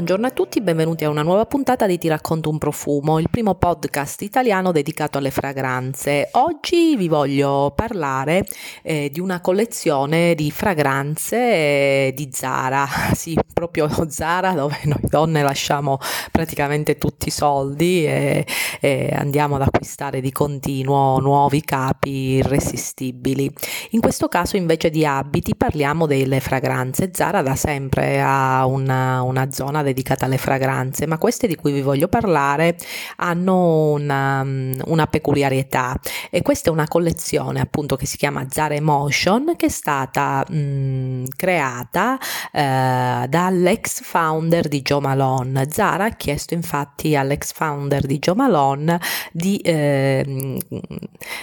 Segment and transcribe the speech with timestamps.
[0.00, 3.56] Buongiorno a tutti, benvenuti a una nuova puntata di Ti racconto un profumo, il primo
[3.56, 6.30] podcast italiano dedicato alle fragranze.
[6.32, 8.46] Oggi vi voglio parlare
[8.80, 15.42] eh, di una collezione di fragranze eh, di Zara, sì, proprio Zara dove noi donne
[15.42, 15.98] lasciamo
[16.32, 18.46] praticamente tutti i soldi e,
[18.80, 23.52] e andiamo ad acquistare di continuo nuovi capi irresistibili.
[23.90, 27.10] In questo caso invece di abiti parliamo delle fragranze.
[27.12, 31.82] Zara da sempre ha una, una zona dedicata alle fragranze, ma queste di cui vi
[31.82, 32.76] voglio parlare
[33.16, 35.98] hanno una, una peculiarità
[36.30, 41.24] e questa è una collezione appunto che si chiama Zara Emotion che è stata mh,
[41.36, 42.18] creata
[42.52, 45.68] eh, dall'ex founder di Joe Malone.
[45.70, 49.00] Zara ha chiesto infatti all'ex founder di Joe Malone
[49.32, 50.58] di, eh,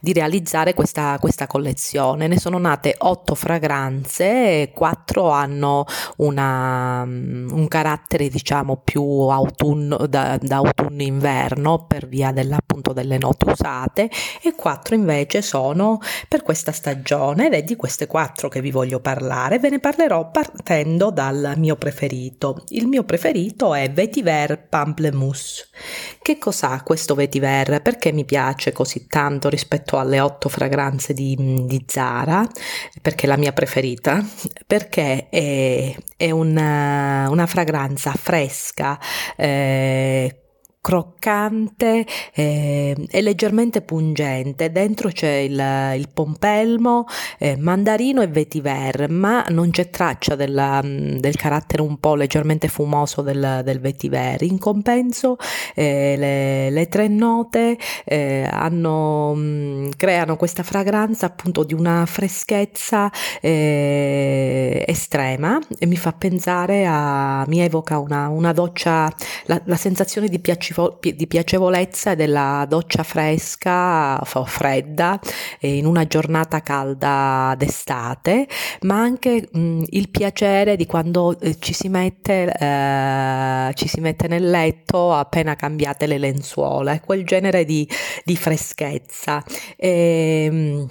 [0.00, 2.26] di realizzare questa, questa collezione.
[2.26, 5.84] Ne sono nate otto fragranze, quattro hanno
[6.16, 12.32] una, un carattere diciamo più autunno, da, da autunno-inverno per via
[12.72, 18.06] dell'appunto delle note usate e quattro invece sono per questa stagione ed è di queste
[18.06, 19.58] quattro che vi voglio parlare.
[19.58, 22.64] Ve ne parlerò partendo dal mio preferito.
[22.68, 25.68] Il mio preferito è Vetiver Pamplemousse.
[26.20, 27.82] Che cos'ha questo Vetiver?
[27.82, 32.46] Perché mi piace così tanto rispetto alle otto fragranze di, di Zara?
[33.00, 34.24] Perché è la mia preferita?
[34.66, 38.98] Perché è, è una, una fragranza fresca,
[39.36, 40.41] eh,
[40.82, 44.72] croccante eh, e leggermente pungente.
[44.72, 47.06] Dentro c'è il, il pompelmo,
[47.38, 53.22] eh, mandarino e vetiver, ma non c'è traccia della, del carattere un po' leggermente fumoso
[53.22, 54.42] del, del vetiver.
[54.42, 55.36] In compenso
[55.76, 63.08] eh, le, le, tre note eh, hanno, mh, creano questa fragranza appunto di una freschezza
[63.40, 69.08] eh, estrema e mi fa pensare a, mi evoca una, una doccia,
[69.44, 75.18] la, la sensazione di piacere di piacevolezza della doccia fresca o fredda
[75.60, 78.46] in una giornata calda d'estate,
[78.82, 84.28] ma anche mh, il piacere di quando eh, ci, si mette, eh, ci si mette
[84.28, 87.88] nel letto appena cambiate le lenzuola, quel genere di,
[88.24, 89.42] di freschezza.
[89.76, 90.88] E, ehm,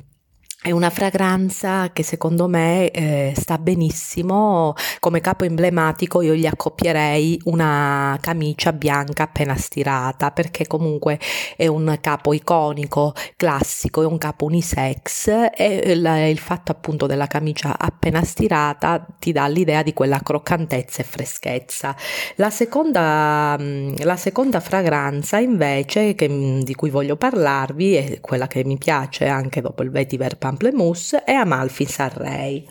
[0.63, 7.41] è una fragranza che secondo me eh, sta benissimo, come capo emblematico io gli accoppierei
[7.45, 11.19] una camicia bianca appena stirata perché comunque
[11.57, 17.25] è un capo iconico, classico, è un capo unisex e il, il fatto appunto della
[17.25, 21.95] camicia appena stirata ti dà l'idea di quella croccantezza e freschezza.
[22.35, 28.45] La seconda, mm, la seconda fragranza invece che, mm, di cui voglio parlarvi è quella
[28.45, 32.67] che mi piace anche dopo il Vetiver Pamplemousse e Amalfi Sarrei.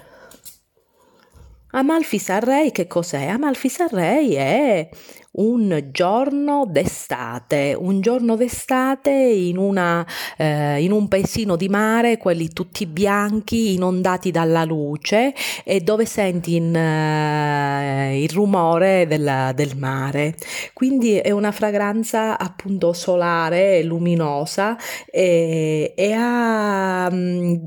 [1.73, 3.27] Amalfi Sarrei che cos'è?
[3.27, 4.89] Amalfi Sarrei è
[5.33, 10.05] un giorno d'estate, un giorno d'estate in, una,
[10.37, 15.33] eh, in un paesino di mare, quelli tutti bianchi, inondati dalla luce
[15.65, 20.35] e dove senti in, eh, il rumore della, del mare.
[20.73, 24.77] Quindi è una fragranza appunto solare, luminosa
[25.07, 27.15] e, e ha mh,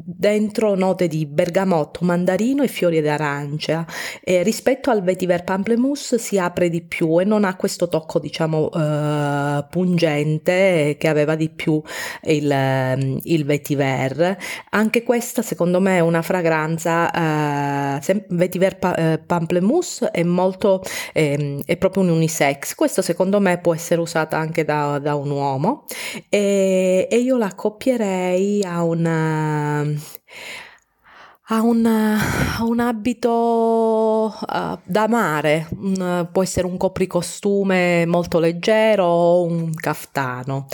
[0.05, 3.85] dentro note di bergamotto, mandarino e fiori d'arancia.
[4.23, 8.69] E rispetto al vetiver pamplemousse si apre di più e non ha questo tocco diciamo
[8.71, 11.81] eh, pungente che aveva di più
[12.23, 14.37] il, ehm, il vetiver.
[14.71, 20.81] Anche questa secondo me è una fragranza eh, vetiver pa- eh, pamplemousse è molto
[21.13, 22.75] eh, è proprio un unisex.
[22.75, 25.85] Questo secondo me può essere usata anche da, da un uomo.
[26.29, 29.99] E, e io la accoppierei a una um,
[31.47, 31.85] ha un,
[32.61, 40.67] un abito uh, da mare, un, può essere un copricostume molto leggero o un caftano.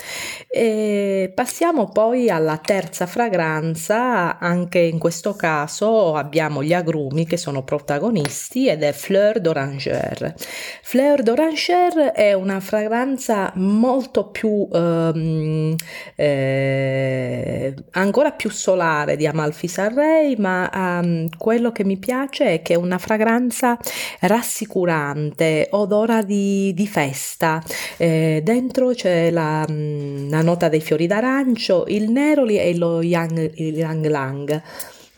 [0.48, 7.64] E passiamo poi alla terza fragranza, anche in questo caso abbiamo gli agrumi che sono
[7.64, 10.36] protagonisti ed è Fleur d'Oranger.
[10.84, 15.76] Fleur d'Oranger è una fragranza molto più, um,
[16.16, 22.74] eh, ancora più solare di Amalfi Sarrei, ma um, quello che mi piace è che
[22.74, 23.78] è una fragranza
[24.22, 27.62] rassicurante, odora di, di festa.
[27.98, 34.06] Eh, dentro c'è la, la, nota dei fiori d'arancio, il neroli e lo yang, yang
[34.08, 34.62] lang.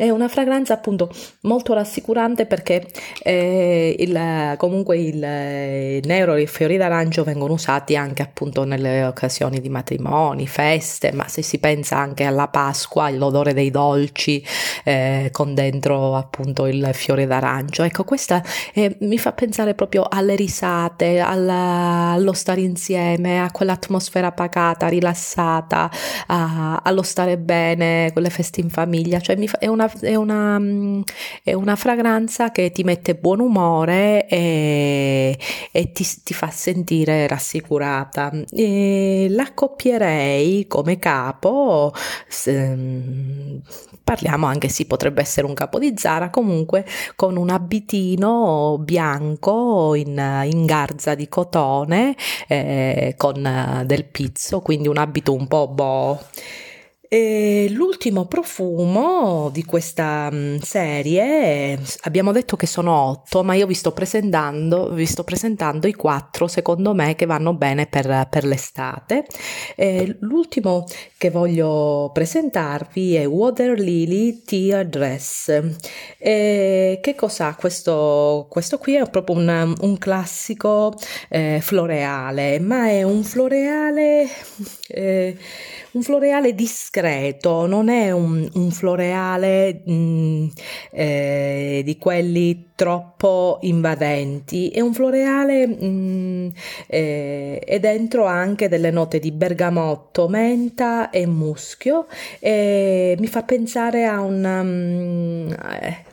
[0.02, 1.12] È una fragranza appunto
[1.42, 2.88] molto rassicurante perché
[3.22, 9.04] eh, il, comunque il, il nero e i fiori d'arancio vengono usati anche appunto nelle
[9.04, 14.44] occasioni di matrimoni, feste, ma se si pensa anche alla Pasqua, l'odore dei dolci
[14.86, 17.84] eh, con dentro appunto il fiore d'arancio.
[17.84, 18.42] Ecco, questa
[18.74, 25.92] eh, mi fa pensare proprio alle risate, alla, allo stare insieme, a quell'atmosfera pacata, rilassata,
[26.26, 29.20] a, allo stare bene, quelle feste in famiglia.
[29.20, 30.60] Cioè fa, è, una, è, una,
[31.44, 35.38] è, una, fragranza che ti mette buon umore e,
[35.72, 38.32] e ti, ti, fa sentire rassicurata.
[38.52, 41.94] E l'accoppierei come capo.
[42.28, 42.76] Se,
[44.04, 46.86] parliamo anche si potrebbe essere un capo di Zara comunque
[47.16, 52.16] con un abitino bianco in, in garza di cotone
[52.48, 56.20] eh, con del pizzo quindi un abito un po' boh
[57.14, 63.74] e l'ultimo profumo di questa mm, serie, abbiamo detto che sono otto, ma io vi
[63.74, 69.26] sto presentando, vi sto presentando i quattro secondo me che vanno bene per, per l'estate.
[69.76, 70.86] E l'ultimo
[71.18, 75.62] che voglio presentarvi è Water Lily Tear Dress.
[76.18, 78.48] E che cos'ha questo?
[78.50, 80.94] Questo qui è proprio un, un classico
[81.28, 84.30] eh, floreale, ma è un floreale...
[84.88, 85.38] Eh,
[85.92, 90.48] un floreale discreto, non è un, un floreale mh, mm,
[90.92, 94.70] eh, di quelli troppo invadenti.
[94.70, 96.48] È un floreale mh, mm,
[96.88, 102.08] eh, e dentro anche delle note di bergamotto, menta e muschio.
[102.40, 105.56] E mi fa pensare a, una, um,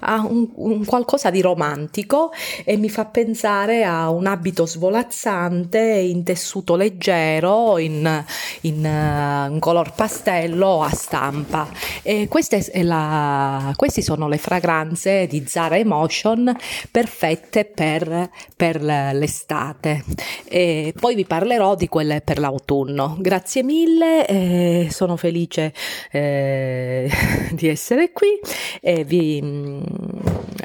[0.01, 2.33] a un, un, qualcosa di romantico
[2.65, 8.25] e mi fa pensare a un abito svolazzante in tessuto leggero, in,
[8.63, 11.69] in, in color pastello a stampa.
[12.03, 16.55] E queste, la, queste sono le fragranze di Zara Emotion
[16.91, 20.05] perfette per, per l'estate.
[20.45, 23.17] E poi vi parlerò di quelle per l'autunno.
[23.19, 25.73] Grazie mille, eh, sono felice
[26.11, 27.11] eh,
[27.53, 28.39] di essere qui
[28.81, 29.41] e vi,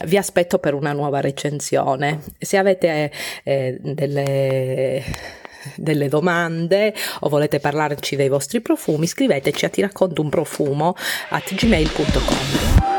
[0.05, 2.21] vi, aspetto per una nuova recensione.
[2.37, 3.11] Se avete
[3.43, 5.03] eh, delle
[5.75, 10.95] delle domande o volete parlarci dei vostri profumi, scriveteci a ti racconto un profumo
[11.29, 12.92] at gmail.com.